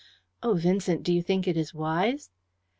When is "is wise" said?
1.55-2.31